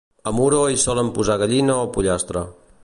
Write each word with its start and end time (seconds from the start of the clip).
A 0.29 0.31
Muro 0.37 0.61
hi 0.71 0.79
solen 0.85 1.11
posar 1.19 1.37
gallina 1.43 1.75
o 1.85 1.87
pollastre 1.99 2.47